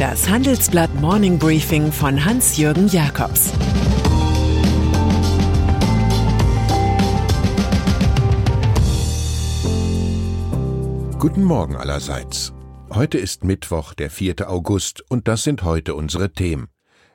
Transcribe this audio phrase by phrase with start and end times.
[0.00, 3.52] Das Handelsblatt Morning Briefing von Hans-Jürgen Jakobs
[11.18, 12.54] Guten Morgen allerseits.
[12.88, 14.48] Heute ist Mittwoch, der 4.
[14.50, 16.68] August, und das sind heute unsere Themen.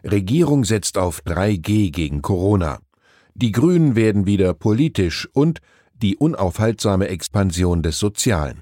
[0.03, 2.77] Regierung setzt auf 3G gegen Corona.
[3.33, 5.59] Die Grünen werden wieder politisch und
[5.95, 8.61] die unaufhaltsame Expansion des Sozialen.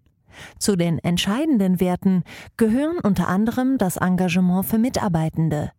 [0.59, 2.23] Zu den entscheidenden Werten
[2.57, 5.71] gehören unter anderem das Engagement für Mitarbeitende,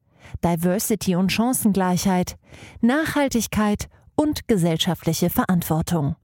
[0.44, 2.36] Diversity und Chancengleichheit,
[2.80, 6.16] Nachhaltigkeit und gesellschaftliche Verantwortung.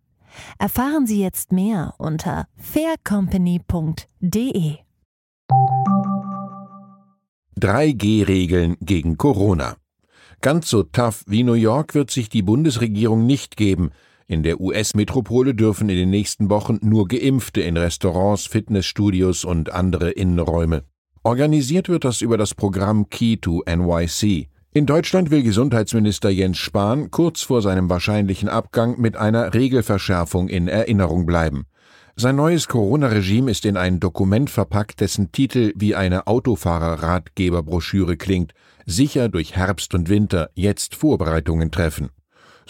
[0.59, 4.77] Erfahren Sie jetzt mehr unter faircompany.de.
[7.61, 9.77] 3G-Regeln gegen Corona.
[10.41, 13.91] Ganz so tough wie New York wird sich die Bundesregierung nicht geben,
[14.29, 20.11] in der US-Metropole dürfen in den nächsten Wochen nur Geimpfte in Restaurants, Fitnessstudios und andere
[20.11, 20.85] Innenräume.
[21.23, 24.49] Organisiert wird das über das Programm Key to NYC.
[24.75, 30.69] In Deutschland will Gesundheitsminister Jens Spahn kurz vor seinem wahrscheinlichen Abgang mit einer Regelverschärfung in
[30.69, 31.65] Erinnerung bleiben.
[32.15, 38.53] Sein neues Corona-Regime ist in ein Dokument verpackt, dessen Titel wie eine Autofahrer-Ratgeberbroschüre klingt.
[38.85, 42.11] Sicher durch Herbst und Winter, jetzt Vorbereitungen treffen.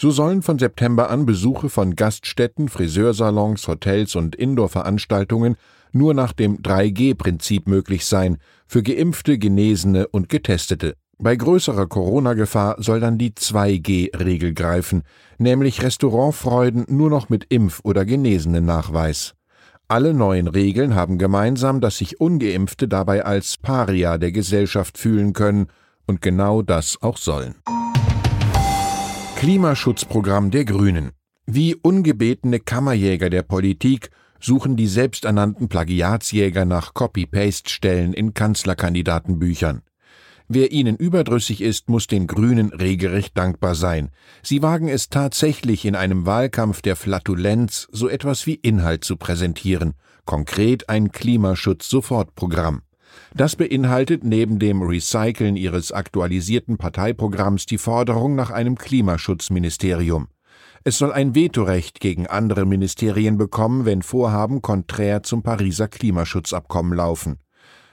[0.01, 5.57] So sollen von September an Besuche von Gaststätten, Friseursalons, Hotels und Indoor-Veranstaltungen
[5.91, 10.95] nur nach dem 3G-Prinzip möglich sein, für Geimpfte, Genesene und Getestete.
[11.17, 15.03] Bei größerer Corona-Gefahr soll dann die 2G-Regel greifen,
[15.37, 19.33] nämlich Restaurantfreuden nur noch mit Impf- oder Genesenen-Nachweis.
[19.89, 25.67] Alle neuen Regeln haben gemeinsam, dass sich ungeimpfte dabei als Paria der Gesellschaft fühlen können
[26.05, 27.55] und genau das auch sollen.
[29.39, 31.11] Klimaschutzprogramm der Grünen.
[31.45, 34.09] Wie ungebetene Kammerjäger der Politik
[34.41, 39.81] suchen die selbsternannten Plagiatsjäger nach Copy-Paste-Stellen in Kanzlerkandidatenbüchern.
[40.49, 44.09] Wer ihnen überdrüssig ist, muss den Grünen regelrecht dankbar sein.
[44.43, 49.93] Sie wagen es tatsächlich in einem Wahlkampf der Flatulenz so etwas wie Inhalt zu präsentieren,
[50.25, 52.81] konkret ein Klimaschutz-Sofortprogramm.
[53.33, 60.27] Das beinhaltet neben dem Recyceln ihres aktualisierten Parteiprogramms die Forderung nach einem Klimaschutzministerium.
[60.83, 67.37] Es soll ein Vetorecht gegen andere Ministerien bekommen, wenn Vorhaben konträr zum Pariser Klimaschutzabkommen laufen.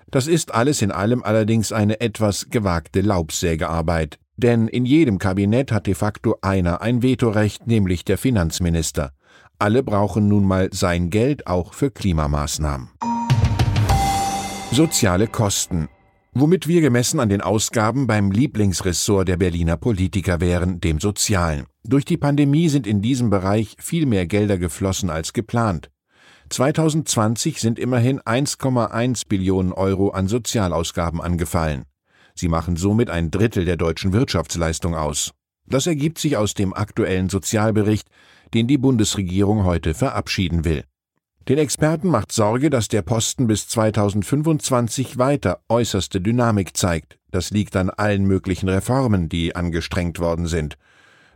[0.09, 5.87] Das ist alles in allem allerdings eine etwas gewagte Laubsägearbeit, denn in jedem Kabinett hat
[5.89, 9.11] de facto einer ein Vetorecht, nämlich der Finanzminister.
[9.59, 12.91] Alle brauchen nun mal sein Geld auch für Klimamaßnahmen.
[14.77, 15.89] Soziale Kosten.
[16.35, 21.65] Womit wir gemessen an den Ausgaben beim Lieblingsressort der Berliner Politiker wären, dem Sozialen.
[21.83, 25.89] Durch die Pandemie sind in diesem Bereich viel mehr Gelder geflossen als geplant.
[26.51, 31.87] 2020 sind immerhin 1,1 Billionen Euro an Sozialausgaben angefallen.
[32.35, 35.33] Sie machen somit ein Drittel der deutschen Wirtschaftsleistung aus.
[35.65, 38.09] Das ergibt sich aus dem aktuellen Sozialbericht,
[38.53, 40.85] den die Bundesregierung heute verabschieden will.
[41.49, 47.21] Den Experten macht Sorge, dass der Posten bis 2025 weiter äußerste Dynamik zeigt.
[47.31, 50.77] Das liegt an allen möglichen Reformen, die angestrengt worden sind.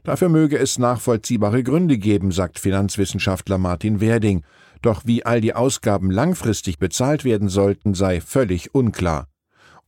[0.02, 4.42] Dafür möge es nachvollziehbare Gründe geben, sagt Finanzwissenschaftler Martin Werding.
[4.82, 9.28] Doch wie all die Ausgaben langfristig bezahlt werden sollten, sei völlig unklar.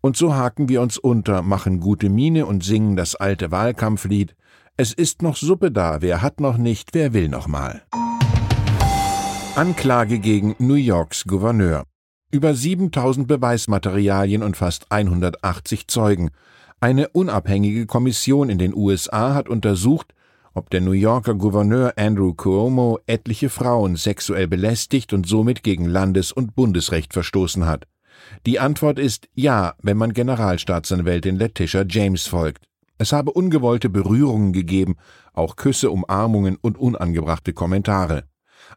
[0.00, 4.36] Und so haken wir uns unter, machen gute Miene und singen das alte Wahlkampflied.
[4.76, 7.82] Es ist noch Suppe da, wer hat noch nicht, wer will noch mal.
[9.54, 11.84] Anklage gegen New Yorks Gouverneur.
[12.30, 16.30] Über 7000 Beweismaterialien und fast 180 Zeugen.
[16.80, 20.14] Eine unabhängige Kommission in den USA hat untersucht,
[20.54, 26.32] ob der New Yorker Gouverneur Andrew Cuomo etliche Frauen sexuell belästigt und somit gegen Landes-
[26.32, 27.84] und Bundesrecht verstoßen hat.
[28.46, 32.64] Die Antwort ist ja, wenn man Generalstaatsanwältin Letitia James folgt.
[32.96, 34.96] Es habe ungewollte Berührungen gegeben,
[35.34, 38.24] auch Küsse, Umarmungen und unangebrachte Kommentare.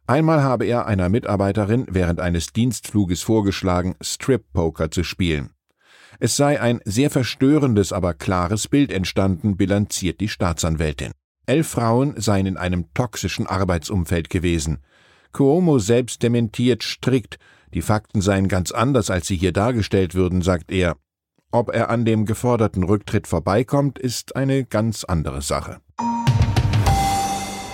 [0.07, 5.51] Einmal habe er einer Mitarbeiterin während eines Dienstfluges vorgeschlagen, Strip-Poker zu spielen.
[6.19, 11.11] Es sei ein sehr verstörendes, aber klares Bild entstanden, bilanziert die Staatsanwältin.
[11.45, 14.79] Elf Frauen seien in einem toxischen Arbeitsumfeld gewesen.
[15.31, 17.37] Cuomo selbst dementiert strikt,
[17.73, 20.95] die Fakten seien ganz anders, als sie hier dargestellt würden, sagt er.
[21.51, 25.81] Ob er an dem geforderten Rücktritt vorbeikommt, ist eine ganz andere Sache.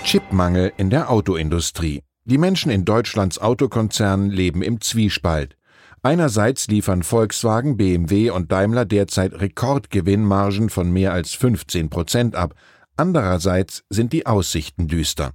[0.03, 2.03] Chipmangel in der Autoindustrie.
[2.23, 5.57] Die Menschen in Deutschlands Autokonzernen leben im Zwiespalt.
[6.03, 12.53] Einerseits liefern Volkswagen, BMW und Daimler derzeit Rekordgewinnmargen von mehr als 15 Prozent ab.
[12.95, 15.31] Andererseits sind die Aussichten düster.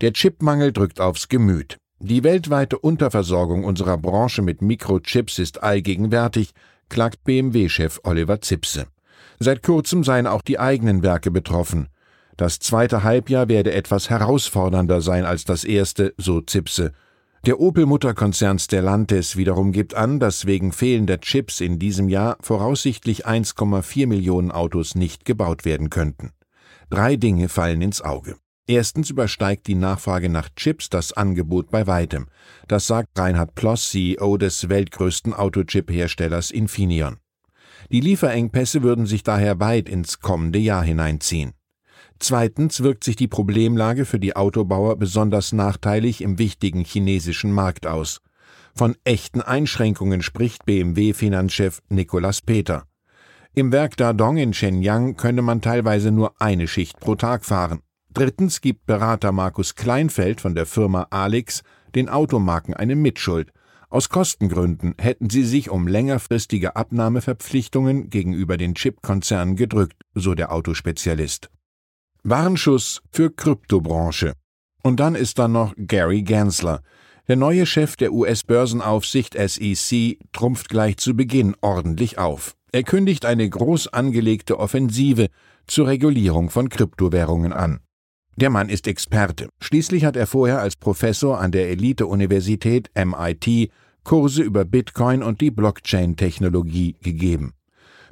[0.00, 1.76] Der Chipmangel drückt aufs Gemüt.
[2.00, 6.50] Die weltweite Unterversorgung unserer Branche mit Mikrochips ist allgegenwärtig,
[6.88, 8.88] klagt BMW-Chef Oliver Zipse.
[9.38, 11.88] Seit kurzem seien auch die eigenen Werke betroffen.
[12.36, 16.92] Das zweite Halbjahr werde etwas herausfordernder sein als das erste, so Zipse.
[17.46, 24.06] Der Opel-Mutterkonzern Stellantis wiederum gibt an, dass wegen fehlender Chips in diesem Jahr voraussichtlich 1,4
[24.06, 26.32] Millionen Autos nicht gebaut werden könnten.
[26.88, 28.36] Drei Dinge fallen ins Auge.
[28.66, 32.28] Erstens übersteigt die Nachfrage nach Chips das Angebot bei weitem.
[32.66, 37.18] Das sagt Reinhard Ploss, CEO des weltgrößten Autochip-Herstellers Infineon.
[37.92, 41.52] Die Lieferengpässe würden sich daher weit ins kommende Jahr hineinziehen.
[42.18, 48.20] Zweitens wirkt sich die Problemlage für die Autobauer besonders nachteilig im wichtigen chinesischen Markt aus.
[48.74, 52.84] Von echten Einschränkungen spricht BMW-Finanzchef Nicolas Peter.
[53.54, 57.80] Im Werk Dadong in Shenyang könne man teilweise nur eine Schicht pro Tag fahren.
[58.12, 61.62] Drittens gibt Berater Markus Kleinfeld von der Firma Alix
[61.94, 63.52] den Automarken eine Mitschuld.
[63.90, 71.48] Aus Kostengründen hätten sie sich um längerfristige Abnahmeverpflichtungen gegenüber den Chipkonzernen gedrückt, so der Autospezialist.
[72.26, 74.32] Warnschuss für Kryptobranche.
[74.82, 76.80] Und dann ist da noch Gary Gensler.
[77.28, 82.54] Der neue Chef der US-Börsenaufsicht SEC trumpft gleich zu Beginn ordentlich auf.
[82.72, 85.28] Er kündigt eine groß angelegte Offensive
[85.66, 87.80] zur Regulierung von Kryptowährungen an.
[88.36, 89.50] Der Mann ist Experte.
[89.60, 93.70] Schließlich hat er vorher als Professor an der Elite-Universität MIT
[94.02, 97.52] Kurse über Bitcoin und die Blockchain-Technologie gegeben.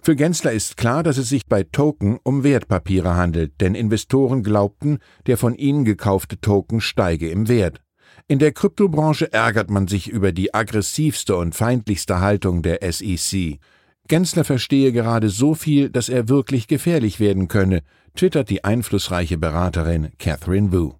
[0.05, 4.99] Für Gensler ist klar, dass es sich bei Token um Wertpapiere handelt, denn Investoren glaubten,
[5.27, 7.81] der von ihnen gekaufte Token steige im Wert.
[8.27, 13.61] In der Kryptobranche ärgert man sich über die aggressivste und feindlichste Haltung der SEC.
[14.09, 17.83] Gensler verstehe gerade so viel, dass er wirklich gefährlich werden könne,
[18.17, 20.95] twittert die einflussreiche Beraterin Catherine Wu.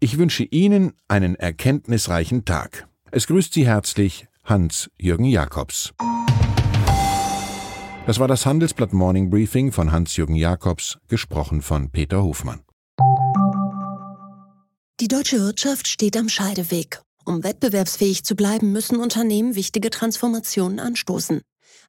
[0.00, 2.88] Ich wünsche Ihnen einen erkenntnisreichen Tag.
[3.10, 5.92] Es grüßt Sie herzlich Hans-Jürgen Jakobs.
[8.06, 12.60] Das war das Handelsblatt Morning Briefing von Hans-Jürgen Jakobs, gesprochen von Peter Hofmann.
[15.00, 17.00] Die deutsche Wirtschaft steht am Scheideweg.
[17.24, 21.40] Um wettbewerbsfähig zu bleiben, müssen Unternehmen wichtige Transformationen anstoßen.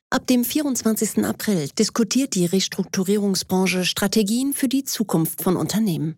[0.10, 1.24] Ab dem 24.
[1.24, 6.18] April diskutiert die Restrukturierungsbranche Strategien für die Zukunft von Unternehmen.